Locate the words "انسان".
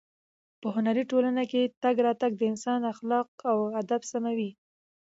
2.51-2.79